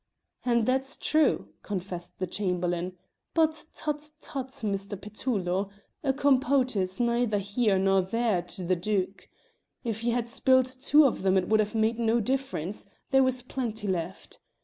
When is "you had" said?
10.03-10.27